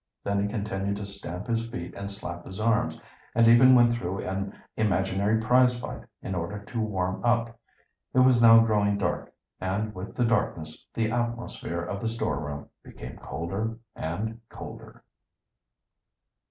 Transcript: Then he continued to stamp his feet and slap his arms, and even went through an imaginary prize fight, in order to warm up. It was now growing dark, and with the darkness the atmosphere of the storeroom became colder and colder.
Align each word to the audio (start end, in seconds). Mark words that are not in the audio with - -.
Then 0.23 0.41
he 0.41 0.47
continued 0.49 0.95
to 0.97 1.05
stamp 1.05 1.45
his 1.45 1.69
feet 1.69 1.93
and 1.93 2.09
slap 2.09 2.43
his 2.43 2.59
arms, 2.59 2.99
and 3.35 3.47
even 3.47 3.75
went 3.75 3.93
through 3.93 4.23
an 4.25 4.51
imaginary 4.75 5.39
prize 5.39 5.79
fight, 5.79 6.01
in 6.23 6.33
order 6.33 6.57
to 6.63 6.81
warm 6.81 7.23
up. 7.23 7.55
It 8.15 8.21
was 8.21 8.41
now 8.41 8.65
growing 8.65 8.97
dark, 8.97 9.31
and 9.59 9.93
with 9.93 10.15
the 10.15 10.25
darkness 10.25 10.87
the 10.95 11.11
atmosphere 11.11 11.83
of 11.83 12.01
the 12.01 12.07
storeroom 12.07 12.67
became 12.83 13.17
colder 13.19 13.77
and 13.95 14.41
colder. 14.49 15.03